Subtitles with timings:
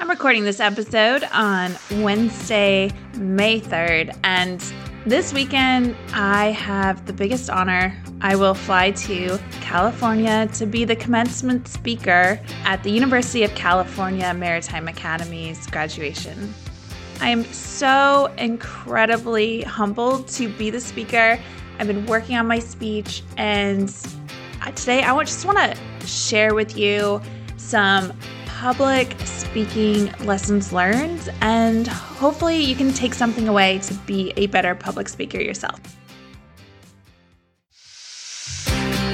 [0.00, 4.60] I'm recording this episode on Wednesday, May 3rd, and
[5.04, 8.00] this weekend I have the biggest honor.
[8.20, 14.32] I will fly to California to be the commencement speaker at the University of California
[14.34, 16.54] Maritime Academy's graduation.
[17.20, 21.40] I am so incredibly humbled to be the speaker.
[21.80, 23.92] I've been working on my speech, and
[24.62, 27.20] uh, today I just want to share with you
[27.56, 28.12] some
[28.58, 34.74] public speaking lessons learned, and hopefully, you can take something away to be a better
[34.74, 35.80] public speaker yourself.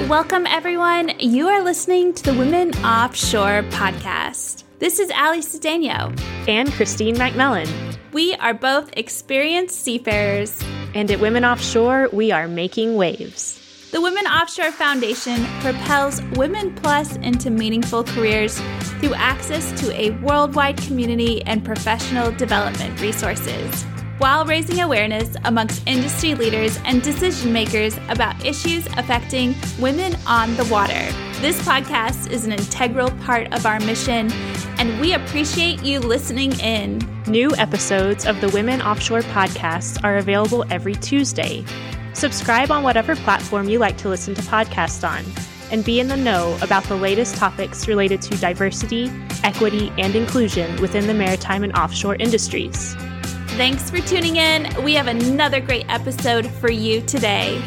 [0.08, 1.12] Welcome, everyone.
[1.18, 4.64] You are listening to the Women Offshore podcast.
[4.78, 7.68] This is Ally Cedeno and Christine McMillan.
[8.12, 10.58] We are both experienced seafarers,
[10.94, 13.63] and at Women Offshore, we are making waves.
[13.94, 18.58] The Women Offshore Foundation propels Women Plus into meaningful careers
[18.98, 23.84] through access to a worldwide community and professional development resources,
[24.18, 30.64] while raising awareness amongst industry leaders and decision makers about issues affecting women on the
[30.64, 31.12] water.
[31.40, 34.28] This podcast is an integral part of our mission,
[34.80, 36.98] and we appreciate you listening in.
[37.28, 41.64] New episodes of the Women Offshore podcast are available every Tuesday.
[42.14, 45.24] Subscribe on whatever platform you like to listen to podcasts on,
[45.72, 49.10] and be in the know about the latest topics related to diversity,
[49.42, 52.94] equity, and inclusion within the maritime and offshore industries.
[53.56, 54.72] Thanks for tuning in.
[54.84, 57.60] We have another great episode for you today.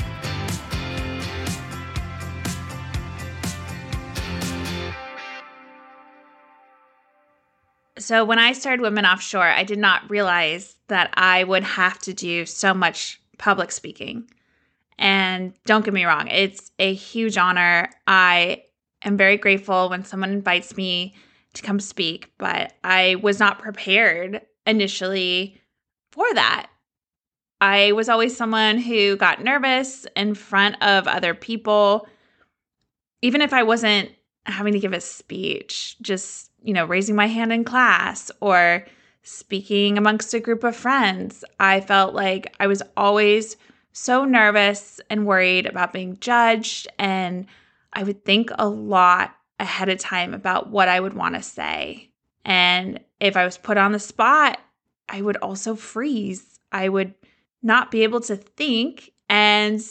[8.00, 12.14] So, when I started Women Offshore, I did not realize that I would have to
[12.14, 14.30] do so much public speaking.
[14.98, 17.90] And don't get me wrong, it's a huge honor.
[18.08, 18.64] I
[19.04, 21.16] am very grateful when someone invites me
[21.54, 25.62] to come speak, but I was not prepared initially
[26.12, 26.68] for that.
[27.60, 32.08] I was always someone who got nervous in front of other people,
[33.22, 34.12] even if I wasn't
[34.46, 38.86] having to give a speech, just, you know, raising my hand in class or
[39.24, 41.44] speaking amongst a group of friends.
[41.60, 43.58] I felt like I was always
[43.98, 46.88] so nervous and worried about being judged.
[47.00, 47.48] And
[47.92, 52.12] I would think a lot ahead of time about what I would want to say.
[52.46, 54.60] And if I was put on the spot,
[55.10, 56.60] I would also freeze.
[56.72, 57.14] I would
[57.64, 59.12] not be able to think.
[59.30, 59.82] And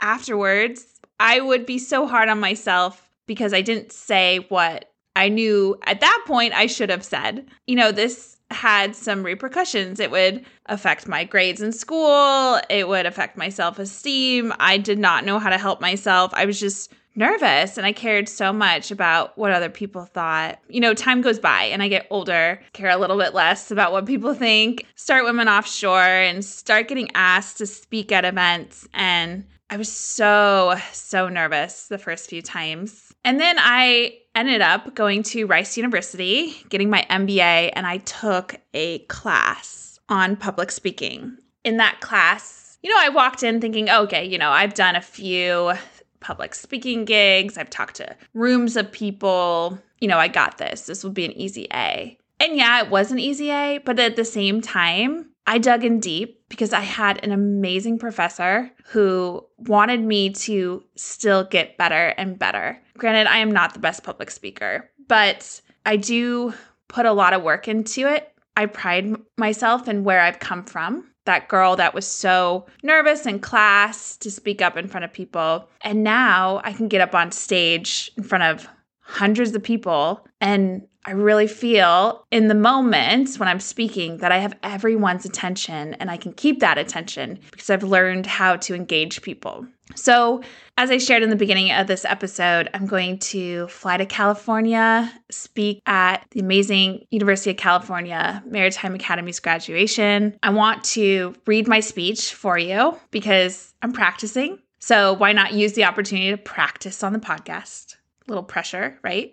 [0.00, 5.78] afterwards, I would be so hard on myself because I didn't say what I knew
[5.82, 7.46] at that point I should have said.
[7.66, 10.00] You know, this had some repercussions.
[10.00, 14.52] It would affect my grades in school, it would affect my self esteem.
[14.58, 16.32] I did not know how to help myself.
[16.34, 20.58] I was just nervous and I cared so much about what other people thought.
[20.68, 23.92] You know, time goes by and I get older, care a little bit less about
[23.92, 28.88] what people think, start women offshore and start getting asked to speak at events.
[28.94, 33.12] And I was so, so nervous the first few times.
[33.24, 38.56] And then I ended up going to Rice University, getting my MBA, and I took
[38.74, 41.36] a class on public speaking.
[41.64, 45.02] In that class, you know, I walked in thinking, okay, you know, I've done a
[45.02, 45.72] few
[46.20, 49.78] public speaking gigs, I've talked to rooms of people.
[50.00, 50.86] You know, I got this.
[50.86, 52.18] This will be an easy A.
[52.38, 56.00] And yeah, it was an easy A, but at the same time, I dug in
[56.00, 62.38] deep because I had an amazing professor who wanted me to still get better and
[62.38, 62.80] better.
[63.00, 66.52] Granted, I am not the best public speaker, but I do
[66.88, 68.30] put a lot of work into it.
[68.58, 71.10] I pride myself in where I've come from.
[71.24, 75.66] That girl that was so nervous in class to speak up in front of people.
[75.80, 78.68] And now I can get up on stage in front of
[79.00, 84.38] hundreds of people and I really feel in the moment when I'm speaking that I
[84.38, 89.22] have everyone's attention and I can keep that attention because I've learned how to engage
[89.22, 89.66] people.
[89.96, 90.42] So,
[90.76, 95.12] as I shared in the beginning of this episode, I'm going to fly to California,
[95.30, 100.38] speak at the amazing University of California Maritime Academy's graduation.
[100.42, 104.58] I want to read my speech for you because I'm practicing.
[104.78, 107.96] So, why not use the opportunity to practice on the podcast?
[108.26, 109.32] A little pressure, right?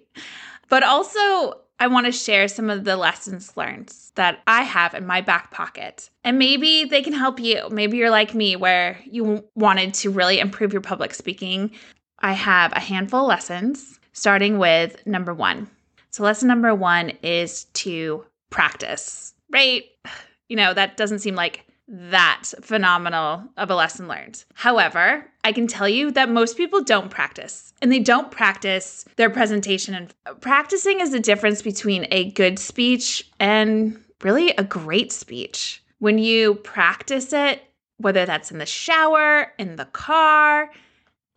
[0.69, 5.05] But also, I want to share some of the lessons learned that I have in
[5.05, 6.09] my back pocket.
[6.23, 7.69] And maybe they can help you.
[7.69, 11.71] Maybe you're like me, where you wanted to really improve your public speaking.
[12.19, 15.69] I have a handful of lessons, starting with number one.
[16.09, 19.83] So, lesson number one is to practice, right?
[20.49, 24.43] You know, that doesn't seem like that phenomenal of a lesson learned.
[24.53, 29.29] However, I can tell you that most people don't practice and they don't practice their
[29.29, 29.93] presentation.
[29.93, 35.81] And practicing is the difference between a good speech and really a great speech.
[35.99, 37.63] When you practice it,
[37.97, 40.69] whether that's in the shower, in the car,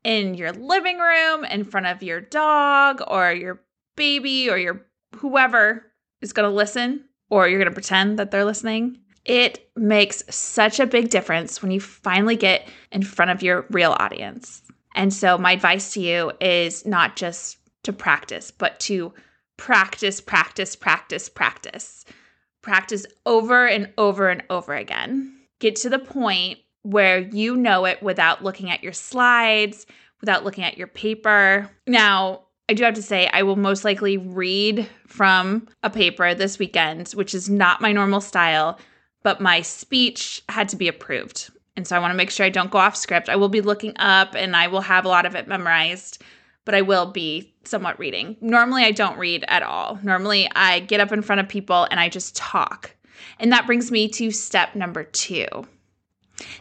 [0.05, 3.63] in your living room, in front of your dog or your
[3.97, 4.85] baby or your
[5.17, 5.87] whoever
[6.21, 8.99] is going to listen or you're going to pretend that they're listening.
[9.25, 13.93] It makes such a big difference when you finally get in front of your real
[13.99, 14.63] audience.
[14.95, 19.13] And so, my advice to you is not just to practice, but to
[19.57, 22.05] practice, practice, practice, practice.
[22.63, 25.35] Practice over and over and over again.
[25.61, 29.87] Get to the point where you know it without looking at your slides,
[30.21, 31.71] without looking at your paper.
[31.87, 36.59] Now, I do have to say, I will most likely read from a paper this
[36.59, 38.79] weekend, which is not my normal style,
[39.23, 41.51] but my speech had to be approved.
[41.77, 43.29] And so I want to make sure I don't go off script.
[43.29, 46.23] I will be looking up and I will have a lot of it memorized,
[46.65, 48.37] but I will be somewhat reading.
[48.41, 49.99] Normally, I don't read at all.
[50.03, 52.95] Normally, I get up in front of people and I just talk.
[53.39, 55.47] And that brings me to step number two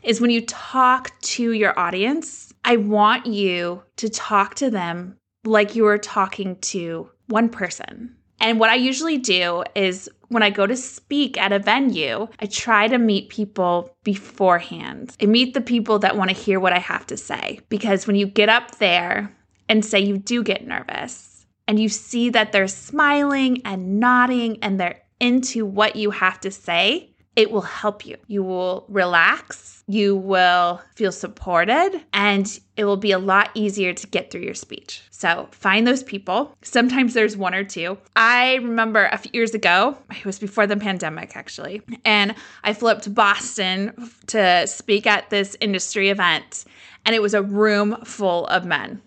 [0.03, 5.75] is when you talk to your audience, I want you to talk to them like
[5.75, 8.15] you were talking to one person.
[8.41, 12.45] And what I usually do is when I go to speak at a venue, I
[12.45, 15.15] try to meet people beforehand.
[15.21, 17.59] I meet the people that want to hear what I have to say.
[17.69, 19.35] Because when you get up there
[19.67, 24.79] and say you do get nervous and you see that they're smiling and nodding and
[24.79, 27.08] they're into what you have to say,
[27.39, 28.17] it will help you.
[28.27, 34.07] You will relax, you will feel supported, and it will be a lot easier to
[34.07, 35.01] get through your speech.
[35.09, 36.53] So find those people.
[36.63, 37.97] Sometimes there's one or two.
[38.17, 42.91] I remember a few years ago, it was before the pandemic actually, and I flew
[42.91, 46.65] up to Boston to speak at this industry event,
[47.05, 49.01] and it was a room full of men.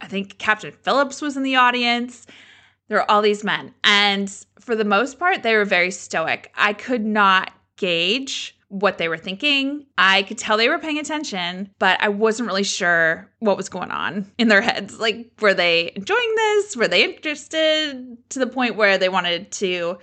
[0.00, 2.26] I think Captain Phillips was in the audience.
[2.88, 3.72] There were all these men.
[3.84, 4.28] And
[4.58, 6.50] for the most part, they were very stoic.
[6.56, 9.84] I could not gauge what they were thinking.
[9.98, 13.90] I could tell they were paying attention, but I wasn't really sure what was going
[13.90, 15.00] on in their heads.
[15.00, 16.76] Like, were they enjoying this?
[16.76, 19.98] Were they interested to the point where they wanted to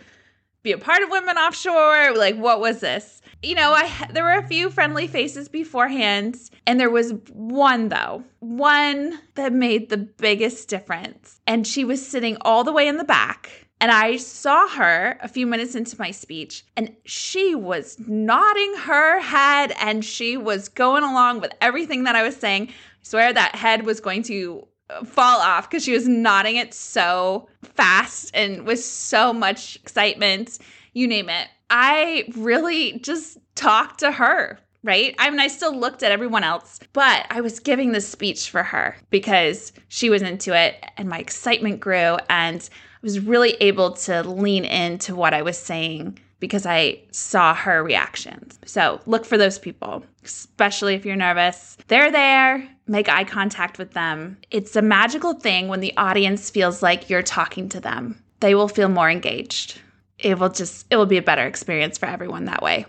[0.64, 2.14] be a part of Women Offshore?
[2.16, 3.22] Like, what was this?
[3.42, 8.24] You know, I there were a few friendly faces beforehand, and there was one though,
[8.40, 11.40] one that made the biggest difference.
[11.48, 15.28] And she was sitting all the way in the back and I saw her a
[15.28, 21.04] few minutes into my speech, and she was nodding her head and she was going
[21.04, 22.70] along with everything that I was saying.
[22.70, 26.74] I swear that head was going to uh, fall off because she was nodding it
[26.74, 30.58] so fast and with so much excitement,
[30.94, 31.48] you name it.
[31.70, 35.16] I really just talked to her right?
[35.20, 38.64] I mean, I still looked at everyone else, but I was giving the speech for
[38.64, 42.70] her because she was into it and my excitement grew and
[43.02, 48.60] was really able to lean into what I was saying because I saw her reactions.
[48.66, 51.78] So look for those people, especially if you're nervous.
[51.88, 54.38] They're there, make eye contact with them.
[54.52, 58.22] It's a magical thing when the audience feels like you're talking to them.
[58.40, 59.82] They will feel more engaged.
[60.20, 62.86] It will just, it will be a better experience for everyone that way.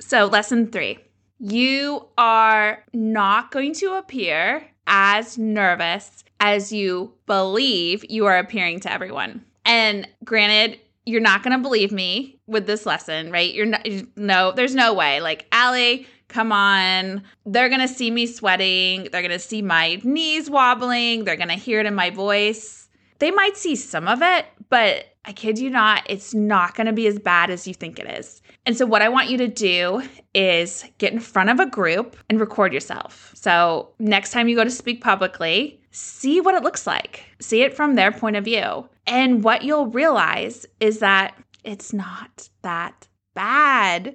[0.00, 0.98] So, lesson three
[1.42, 8.92] you are not going to appear as nervous as you believe you are appearing to
[8.92, 9.44] everyone.
[9.64, 13.52] And granted, you're not going to believe me with this lesson, right?
[13.52, 15.20] You're not, no, there's no way.
[15.20, 17.22] Like, Ally, come on.
[17.46, 19.08] They're going to see me sweating.
[19.10, 21.24] They're going to see my knees wobbling.
[21.24, 22.88] They're going to hear it in my voice.
[23.18, 26.92] They might see some of it, but I kid you not, it's not going to
[26.92, 28.40] be as bad as you think it is.
[28.70, 30.00] And so, what I want you to do
[30.32, 33.32] is get in front of a group and record yourself.
[33.34, 37.74] So, next time you go to speak publicly, see what it looks like, see it
[37.74, 38.88] from their point of view.
[39.08, 44.14] And what you'll realize is that it's not that bad.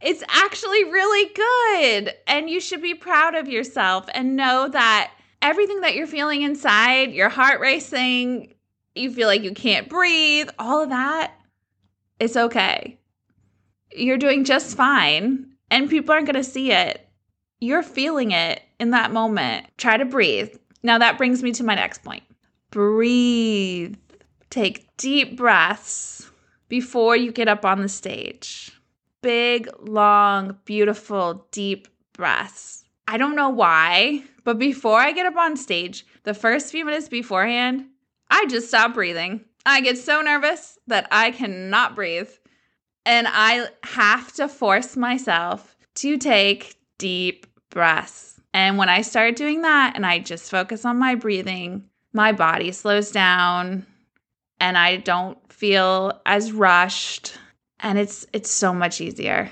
[0.00, 2.12] It's actually really good.
[2.26, 7.12] And you should be proud of yourself and know that everything that you're feeling inside,
[7.12, 8.52] your heart racing,
[8.96, 11.34] you feel like you can't breathe, all of that,
[12.18, 12.98] it's okay.
[13.94, 17.06] You're doing just fine, and people aren't going to see it.
[17.60, 19.66] You're feeling it in that moment.
[19.76, 20.54] Try to breathe.
[20.82, 22.22] Now, that brings me to my next point
[22.70, 23.96] breathe.
[24.50, 26.30] Take deep breaths
[26.68, 28.72] before you get up on the stage.
[29.20, 32.84] Big, long, beautiful, deep breaths.
[33.06, 37.08] I don't know why, but before I get up on stage, the first few minutes
[37.08, 37.86] beforehand,
[38.30, 39.44] I just stop breathing.
[39.64, 42.30] I get so nervous that I cannot breathe.
[43.04, 48.40] And I have to force myself to take deep breaths.
[48.54, 52.70] And when I start doing that and I just focus on my breathing, my body
[52.72, 53.86] slows down
[54.60, 57.36] and I don't feel as rushed
[57.80, 59.50] and it's it's so much easier.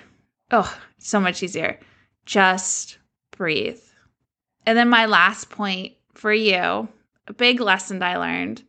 [0.52, 1.80] Oh, so much easier.
[2.26, 2.98] Just
[3.36, 3.80] breathe.
[4.66, 6.88] And then my last point for you,
[7.26, 8.62] a big lesson I learned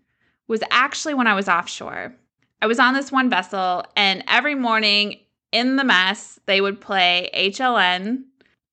[0.47, 2.13] was actually when I was offshore.
[2.61, 5.19] I was on this one vessel and every morning
[5.51, 8.23] in the mess, they would play HLN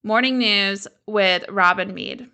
[0.04, 2.28] morning news with Robin Meade.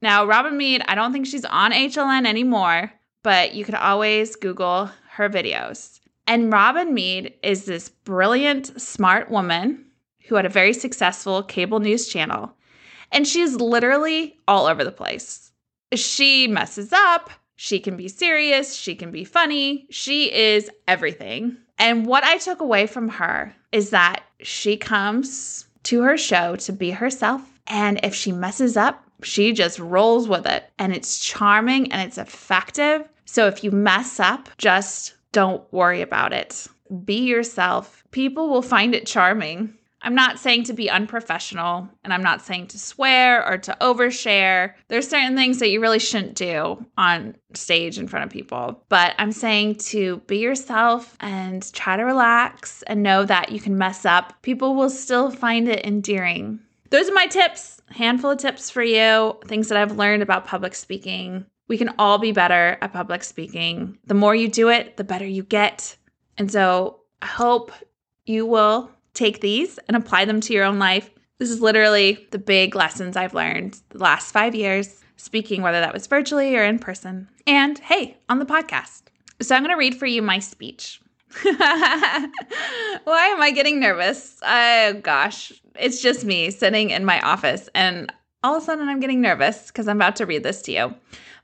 [0.00, 4.90] Now, Robin Meade, I don't think she's on HLN anymore, but you could always Google
[5.10, 6.00] her videos.
[6.26, 9.84] And Robin Meade is this brilliant, smart woman
[10.28, 12.54] who had a very successful cable news channel.
[13.10, 15.50] And she's literally all over the place.
[15.92, 17.30] She messes up.
[17.62, 18.74] She can be serious.
[18.74, 19.86] She can be funny.
[19.90, 21.58] She is everything.
[21.78, 26.72] And what I took away from her is that she comes to her show to
[26.72, 27.42] be herself.
[27.66, 30.70] And if she messes up, she just rolls with it.
[30.78, 33.06] And it's charming and it's effective.
[33.26, 36.66] So if you mess up, just don't worry about it.
[37.04, 38.02] Be yourself.
[38.10, 39.76] People will find it charming.
[40.02, 44.74] I'm not saying to be unprofessional and I'm not saying to swear or to overshare.
[44.88, 49.14] There's certain things that you really shouldn't do on stage in front of people, but
[49.18, 54.06] I'm saying to be yourself and try to relax and know that you can mess
[54.06, 54.40] up.
[54.42, 56.60] People will still find it endearing.
[56.88, 60.74] Those are my tips, handful of tips for you, things that I've learned about public
[60.74, 61.44] speaking.
[61.68, 63.96] We can all be better at public speaking.
[64.06, 65.96] The more you do it, the better you get.
[66.36, 67.70] And so I hope
[68.26, 71.10] you will take these and apply them to your own life.
[71.38, 75.92] This is literally the big lessons I've learned the last five years, speaking, whether that
[75.92, 77.28] was virtually or in person.
[77.46, 79.02] And hey, on the podcast.
[79.42, 81.00] So I'm going to read for you my speech.
[81.42, 82.30] Why
[83.04, 84.38] am I getting nervous?
[84.42, 88.12] Oh gosh, it's just me sitting in my office, and
[88.42, 90.94] all of a sudden I'm getting nervous because I'm about to read this to you.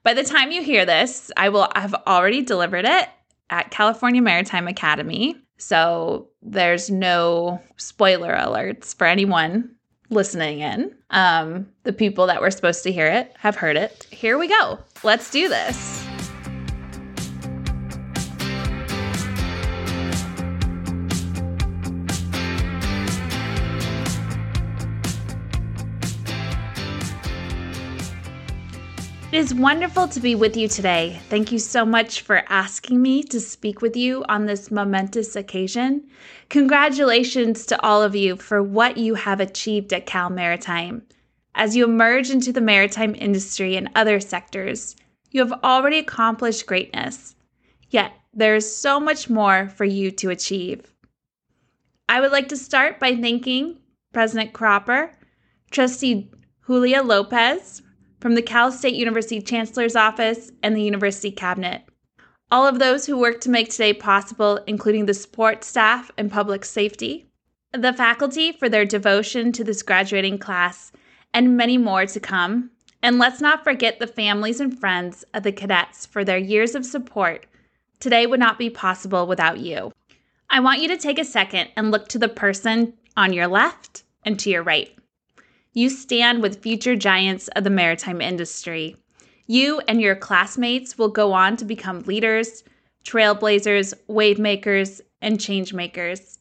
[0.03, 3.09] By the time you hear this, I will have already delivered it
[3.51, 5.37] at California Maritime Academy.
[5.59, 9.71] So there's no spoiler alerts for anyone
[10.11, 10.95] listening in.
[11.11, 14.07] Um, the people that were supposed to hear it have heard it.
[14.11, 14.79] Here we go.
[15.03, 16.06] Let's do this.
[29.37, 31.21] Is wonderful to be with you today.
[31.29, 36.09] Thank you so much for asking me to speak with you on this momentous occasion.
[36.49, 41.03] Congratulations to all of you for what you have achieved at Cal Maritime.
[41.55, 44.97] As you emerge into the maritime industry and other sectors,
[45.33, 47.35] you have already accomplished greatness.
[47.91, 50.95] Yet, there is so much more for you to achieve.
[52.09, 53.81] I would like to start by thanking
[54.15, 55.13] President Cropper,
[55.71, 56.31] Trustee
[56.67, 57.83] Julia Lopez,
[58.21, 61.83] from the Cal State University Chancellor's Office and the University Cabinet.
[62.51, 66.65] All of those who work to make today possible, including the support staff and public
[66.65, 67.27] safety,
[67.73, 70.93] the faculty for their devotion to this graduating class,
[71.35, 72.71] and many more to come.
[73.03, 76.87] And let's not forget the families and friends of the cadets for their years of
[76.87, 77.47] support.
[78.01, 79.93] Today would not be possible without you.
[80.49, 84.05] I want you to take a second and look to the person on your left
[84.25, 84.96] and to your right.
[85.77, 88.97] You stand with future giants of the maritime industry.
[89.47, 92.65] You and your classmates will go on to become leaders,
[93.05, 96.39] trailblazers, wave makers, and change makers.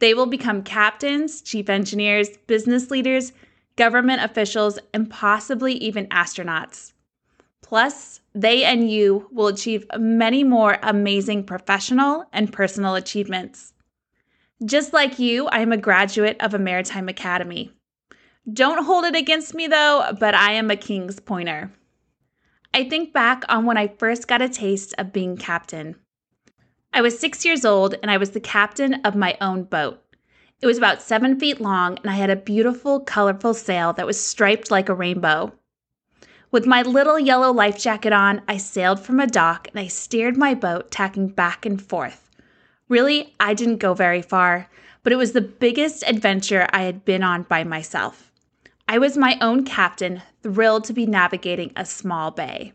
[0.00, 3.32] They will become captains, chief engineers, business leaders,
[3.76, 6.92] government officials, and possibly even astronauts.
[7.62, 13.74] Plus, they and you will achieve many more amazing professional and personal achievements.
[14.64, 17.70] Just like you, I am a graduate of a maritime academy.
[18.52, 21.72] Don't hold it against me though, but I am a Kings Pointer.
[22.72, 25.96] I think back on when I first got a taste of being captain.
[26.92, 30.00] I was six years old and I was the captain of my own boat.
[30.60, 34.24] It was about seven feet long and I had a beautiful, colorful sail that was
[34.24, 35.52] striped like a rainbow.
[36.52, 40.36] With my little yellow life jacket on, I sailed from a dock and I steered
[40.36, 42.30] my boat, tacking back and forth.
[42.88, 44.68] Really, I didn't go very far,
[45.02, 48.25] but it was the biggest adventure I had been on by myself.
[48.88, 52.72] I was my own captain, thrilled to be navigating a small bay.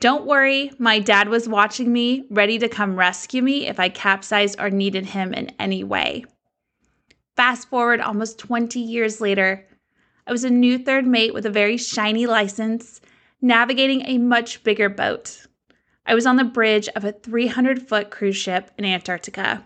[0.00, 4.58] Don't worry, my dad was watching me, ready to come rescue me if I capsized
[4.58, 6.24] or needed him in any way.
[7.36, 9.66] Fast forward almost 20 years later,
[10.26, 13.00] I was a new third mate with a very shiny license,
[13.42, 15.46] navigating a much bigger boat.
[16.06, 19.62] I was on the bridge of a 300 foot cruise ship in Antarctica.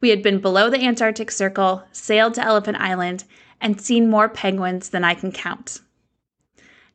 [0.00, 3.24] We had been below the Antarctic Circle, sailed to Elephant Island,
[3.60, 5.80] and seen more penguins than I can count.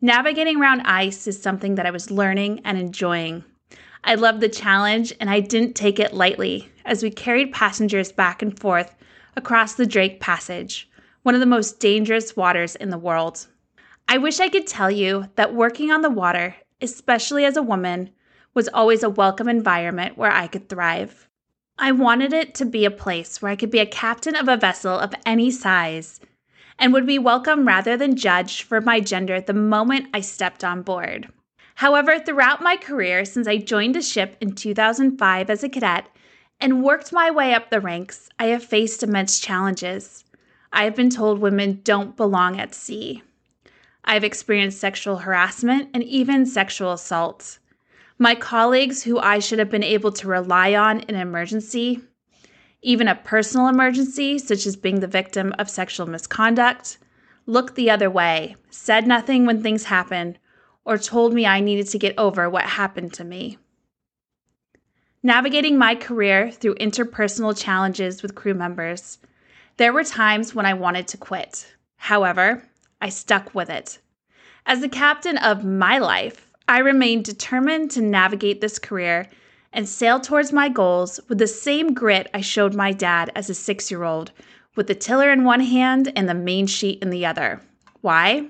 [0.01, 3.43] Navigating around ice is something that I was learning and enjoying.
[4.03, 8.41] I loved the challenge and I didn't take it lightly as we carried passengers back
[8.41, 8.95] and forth
[9.35, 10.89] across the Drake Passage,
[11.21, 13.47] one of the most dangerous waters in the world.
[14.09, 18.09] I wish I could tell you that working on the water, especially as a woman,
[18.53, 21.29] was always a welcome environment where I could thrive.
[21.77, 24.57] I wanted it to be a place where I could be a captain of a
[24.57, 26.19] vessel of any size
[26.81, 30.81] and would be welcome rather than judged for my gender the moment I stepped on
[30.81, 31.29] board.
[31.75, 36.07] However, throughout my career, since I joined a ship in 2005 as a cadet
[36.59, 40.25] and worked my way up the ranks, I have faced immense challenges.
[40.73, 43.21] I have been told women don't belong at sea.
[44.03, 47.59] I've experienced sexual harassment and even sexual assault.
[48.17, 52.01] My colleagues, who I should have been able to rely on in an emergency,
[52.81, 56.97] even a personal emergency, such as being the victim of sexual misconduct,
[57.45, 60.39] looked the other way, said nothing when things happened,
[60.83, 63.57] or told me I needed to get over what happened to me.
[65.23, 69.19] Navigating my career through interpersonal challenges with crew members,
[69.77, 71.75] there were times when I wanted to quit.
[71.97, 72.63] However,
[73.00, 74.00] I stuck with it.
[74.65, 79.27] As the captain of my life, I remained determined to navigate this career
[79.73, 83.53] and sail towards my goals with the same grit I showed my dad as a
[83.53, 84.31] six year old,
[84.75, 87.61] with the tiller in one hand and the main sheet in the other.
[88.01, 88.47] Why?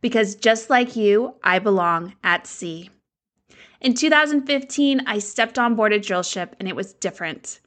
[0.00, 2.90] Because just like you, I belong at sea.
[3.80, 7.60] In 2015, I stepped on board a drill ship and it was different.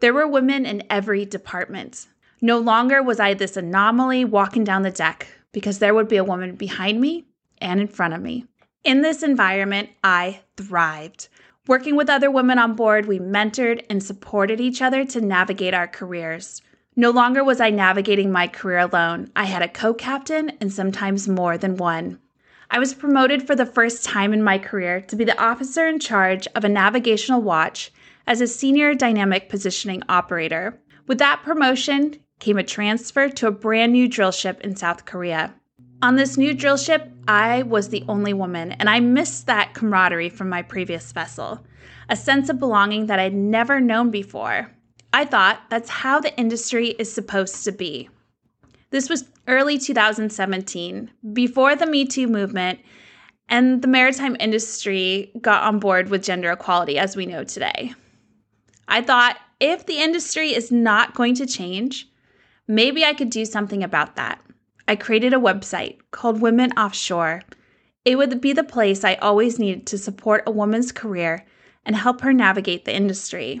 [0.00, 2.06] There were women in every department.
[2.40, 6.24] No longer was I this anomaly walking down the deck because there would be a
[6.24, 7.26] woman behind me
[7.58, 8.44] and in front of me.
[8.82, 11.28] In this environment, I thrived.
[11.68, 15.86] Working with other women on board, we mentored and supported each other to navigate our
[15.86, 16.60] careers.
[16.96, 19.30] No longer was I navigating my career alone.
[19.36, 22.18] I had a co captain and sometimes more than one.
[22.68, 26.00] I was promoted for the first time in my career to be the officer in
[26.00, 27.92] charge of a navigational watch
[28.26, 30.80] as a senior dynamic positioning operator.
[31.06, 35.54] With that promotion came a transfer to a brand new drill ship in South Korea.
[36.02, 40.30] On this new drill ship, I was the only woman, and I missed that camaraderie
[40.30, 41.64] from my previous vessel,
[42.08, 44.68] a sense of belonging that I'd never known before.
[45.12, 48.08] I thought that's how the industry is supposed to be.
[48.90, 52.80] This was early 2017, before the Me Too movement
[53.48, 57.94] and the maritime industry got on board with gender equality as we know today.
[58.88, 62.08] I thought if the industry is not going to change,
[62.66, 64.40] maybe I could do something about that.
[64.88, 67.42] I created a website called Women Offshore.
[68.04, 71.46] It would be the place I always needed to support a woman's career
[71.84, 73.60] and help her navigate the industry.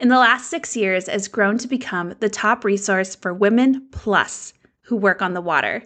[0.00, 3.88] In the last six years, it has grown to become the top resource for women
[3.90, 5.82] plus who work on the water.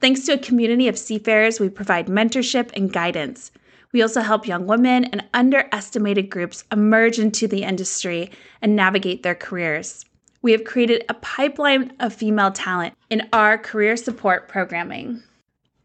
[0.00, 3.50] Thanks to a community of seafarers, we provide mentorship and guidance.
[3.92, 9.34] We also help young women and underestimated groups emerge into the industry and navigate their
[9.34, 10.04] careers
[10.44, 15.22] we have created a pipeline of female talent in our career support programming.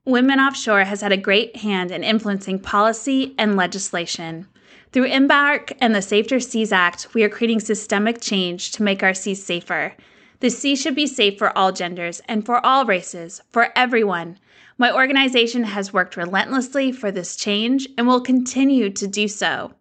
[0.04, 4.48] Women Offshore has had a great hand in influencing policy and legislation.
[4.92, 9.14] Through Embark and the Safer Seas Act, we are creating systemic change to make our
[9.14, 9.94] seas safer.
[10.42, 14.40] The sea should be safe for all genders and for all races, for everyone.
[14.78, 19.72] My organization has worked relentlessly for this change and will continue to do so.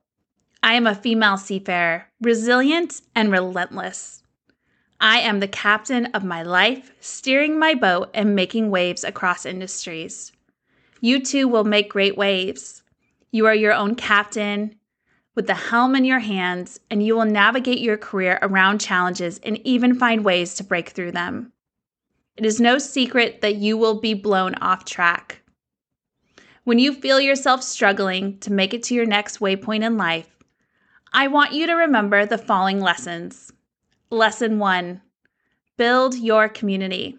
[0.62, 4.17] I am a female seafarer, resilient and relentless.
[5.00, 10.32] I am the captain of my life, steering my boat and making waves across industries.
[11.00, 12.82] You too will make great waves.
[13.30, 14.74] You are your own captain
[15.36, 19.58] with the helm in your hands, and you will navigate your career around challenges and
[19.58, 21.52] even find ways to break through them.
[22.36, 25.42] It is no secret that you will be blown off track.
[26.64, 30.28] When you feel yourself struggling to make it to your next waypoint in life,
[31.12, 33.52] I want you to remember the following lessons.
[34.10, 35.02] Lesson one
[35.76, 37.18] build your community.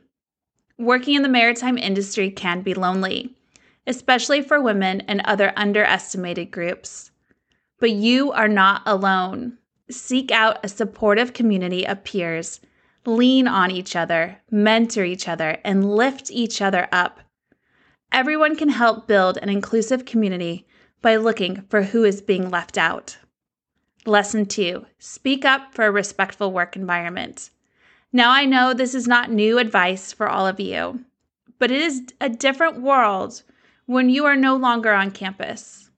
[0.79, 3.35] Working in the maritime industry can be lonely,
[3.85, 7.11] especially for women and other underestimated groups.
[7.79, 9.59] But you are not alone.
[9.91, 12.59] Seek out a supportive community of peers.
[13.05, 17.19] Lean on each other, mentor each other, and lift each other up.
[18.11, 20.65] Everyone can help build an inclusive community
[21.03, 23.19] by looking for who is being left out.
[24.05, 27.49] Lesson two speak up for a respectful work environment.
[28.13, 31.03] Now, I know this is not new advice for all of you,
[31.59, 33.43] but it is a different world
[33.85, 35.89] when you are no longer on campus.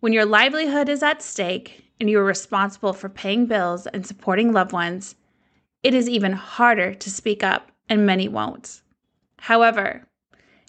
[0.00, 4.52] When your livelihood is at stake and you are responsible for paying bills and supporting
[4.52, 5.14] loved ones,
[5.82, 8.80] it is even harder to speak up, and many won't.
[9.38, 10.06] However,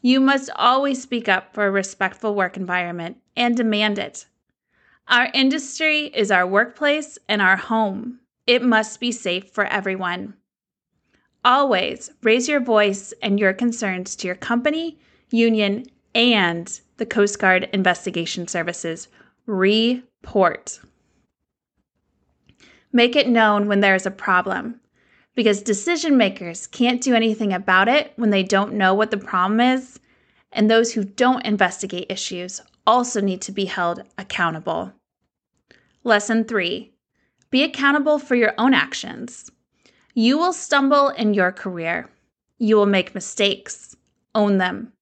[0.02, 4.26] you must always speak up for a respectful work environment and demand it.
[5.08, 8.20] Our industry is our workplace and our home.
[8.48, 10.36] It must be safe for everyone.
[11.46, 14.98] Always raise your voice and your concerns to your company,
[15.30, 15.86] union,
[16.16, 19.10] and the Coast Guard Investigation Services.
[19.46, 20.80] Report.
[22.94, 24.80] Make it known when there is a problem
[25.36, 29.60] because decision makers can't do anything about it when they don't know what the problem
[29.60, 30.00] is,
[30.52, 34.94] and those who don't investigate issues also need to be held accountable.
[36.04, 36.92] Lesson 3
[37.50, 39.52] Be accountable for your own actions.
[40.14, 42.10] You will stumble in your career.
[42.58, 43.96] You will make mistakes.
[44.36, 44.94] Own them,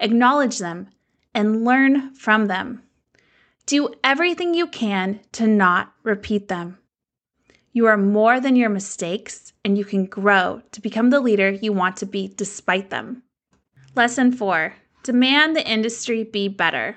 [0.00, 0.88] acknowledge them,
[1.34, 2.82] and learn from them.
[3.66, 6.78] Do everything you can to not repeat them.
[7.72, 11.72] You are more than your mistakes, and you can grow to become the leader you
[11.72, 13.22] want to be despite them.
[13.94, 14.74] Lesson 4
[15.04, 16.96] Demand the industry be better.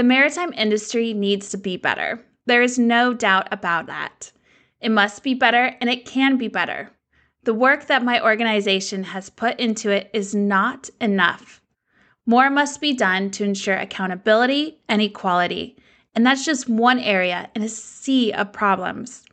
[0.00, 2.24] The maritime industry needs to be better.
[2.46, 4.32] There is no doubt about that.
[4.80, 6.90] It must be better, and it can be better.
[7.42, 11.60] The work that my organization has put into it is not enough.
[12.24, 15.76] More must be done to ensure accountability and equality,
[16.14, 19.26] and that's just one area in a sea of problems.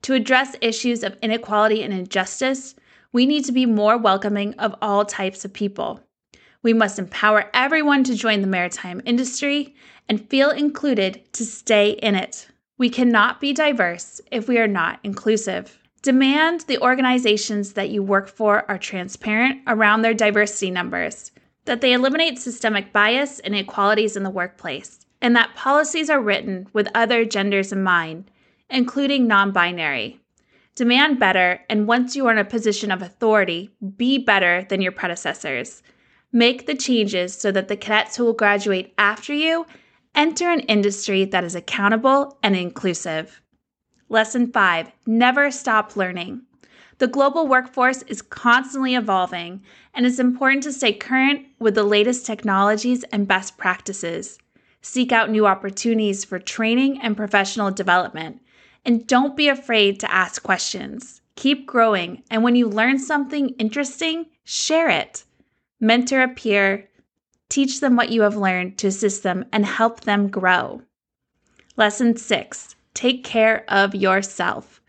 [0.00, 2.74] To address issues of inequality and injustice,
[3.12, 6.00] we need to be more welcoming of all types of people.
[6.62, 9.74] We must empower everyone to join the maritime industry
[10.08, 12.48] and feel included to stay in it.
[12.78, 15.78] We cannot be diverse if we are not inclusive.
[16.02, 21.30] Demand the organizations that you work for are transparent around their diversity numbers,
[21.66, 26.66] that they eliminate systemic bias and inequalities in the workplace, and that policies are written
[26.72, 28.30] with other genders in mind
[28.70, 30.20] including non binary.
[30.74, 34.92] Demand better, and once you are in a position of authority, be better than your
[34.92, 35.82] predecessors.
[36.32, 39.66] Make the changes so that the cadets who will graduate after you
[40.14, 43.40] enter an industry that is accountable and inclusive.
[44.08, 46.42] Lesson 5 Never stop learning.
[46.98, 49.62] The global workforce is constantly evolving,
[49.94, 54.38] and it's important to stay current with the latest technologies and best practices.
[54.82, 58.40] Seek out new opportunities for training and professional development
[58.84, 61.20] and don't be afraid to ask questions.
[61.36, 65.24] Keep growing, and when you learn something interesting, share it.
[65.80, 66.88] Mentor a peer,
[67.48, 70.82] teach them what you have learned to assist them and help them grow.
[71.76, 74.80] Lesson six take care of yourself.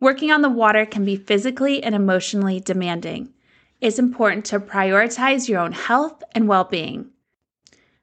[0.00, 3.32] Working on the water can be physically and emotionally demanding.
[3.80, 7.10] It's important to prioritize your own health and well being.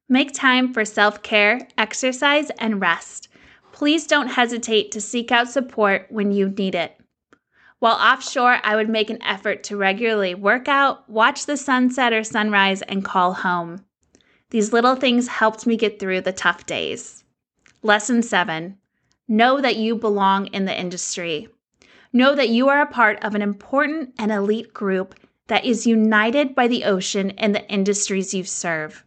[0.07, 3.27] Make time for self care, exercise, and rest
[3.77, 6.96] please don't hesitate to seek out support when you need it.
[7.79, 12.23] While offshore, I would make an effort to regularly work out, watch the sunset or
[12.23, 13.85] sunrise, and call home.
[14.49, 17.23] These little things helped me get through the tough days.
[17.83, 18.77] Lesson 7
[19.27, 21.49] Know that you belong in the industry.
[22.11, 25.13] Know that you are a part of an important and elite group
[25.45, 29.03] that is united by the ocean and the industries you serve.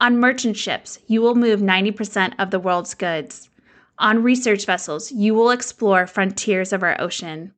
[0.00, 3.48] On merchant ships, you will move 90% of the world's goods.
[3.98, 7.54] On research vessels, you will explore frontiers of our ocean.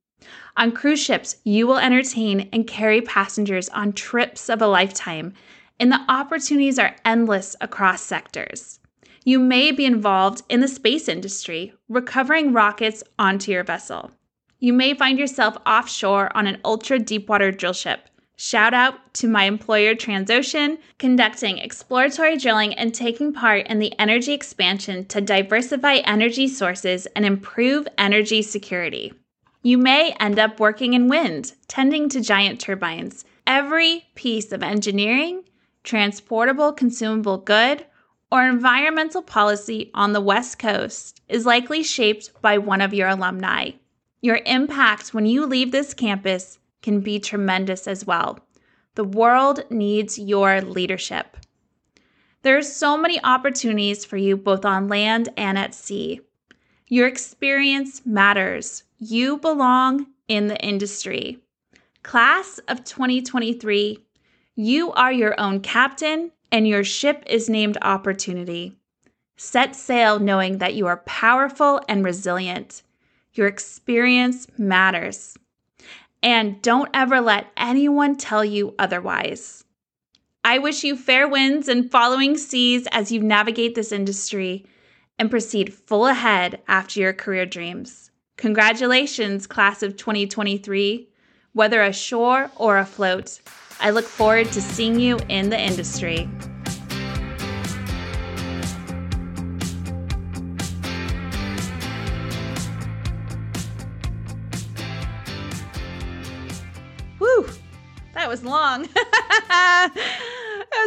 [0.59, 5.33] On cruise ships, you will entertain and carry passengers on trips of a lifetime,
[5.81, 8.81] and the opportunities are endless across sectors.
[9.25, 14.11] You may be involved in the space industry, recovering rockets onto your vessel.
[14.59, 18.01] You may find yourself offshore on an ultra deepwater drillship,
[18.41, 24.33] Shout out to my employer Transocean, conducting exploratory drilling and taking part in the energy
[24.33, 29.13] expansion to diversify energy sources and improve energy security.
[29.69, 33.27] You may end up working in wind, tending to giant turbines.
[33.47, 35.45] Every piece of engineering,
[35.85, 37.85] transportable consumable good,
[38.33, 43.73] or environmental policy on the West Coast is likely shaped by one of your alumni.
[44.23, 48.39] Your impact when you leave this campus can be tremendous as well.
[48.95, 51.37] The world needs your leadership.
[52.41, 56.23] There are so many opportunities for you both on land and at sea.
[56.91, 58.83] Your experience matters.
[58.99, 61.39] You belong in the industry.
[62.03, 63.99] Class of 2023,
[64.57, 68.75] you are your own captain and your ship is named Opportunity.
[69.37, 72.83] Set sail knowing that you are powerful and resilient.
[73.35, 75.37] Your experience matters.
[76.23, 79.63] And don't ever let anyone tell you otherwise.
[80.43, 84.65] I wish you fair winds and following seas as you navigate this industry
[85.19, 88.11] and proceed full ahead after your career dreams.
[88.37, 91.09] Congratulations, class of 2023,
[91.55, 93.41] whether ashore or afloat.
[93.81, 96.29] I look forward to seeing you in the industry.
[107.19, 107.49] Whew,
[108.15, 108.89] that was long.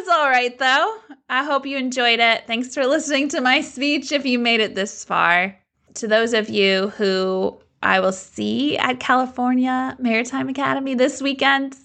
[0.01, 0.97] was all right, though.
[1.29, 2.47] I hope you enjoyed it.
[2.47, 5.55] Thanks for listening to my speech if you made it this far.
[5.95, 11.75] To those of you who I will see at California Maritime Academy this weekend,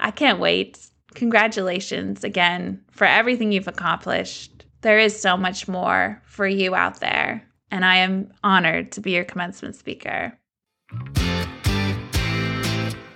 [0.00, 0.78] I can't wait.
[1.14, 4.64] Congratulations again for everything you've accomplished.
[4.80, 9.12] There is so much more for you out there, and I am honored to be
[9.12, 10.38] your commencement speaker.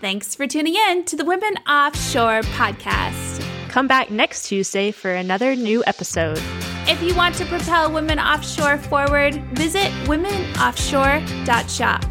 [0.00, 3.29] Thanks for tuning in to the Women Offshore podcast.
[3.70, 6.38] Come back next Tuesday for another new episode.
[6.87, 12.04] If you want to propel women offshore forward, visit womenoffshore.shop.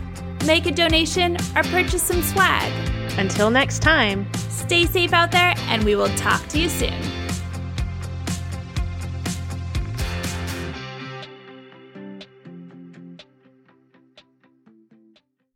[0.46, 2.72] Make a donation or purchase some swag.
[3.18, 4.26] Until next time,
[4.70, 7.19] Stay safe out there, and we will talk to you soon.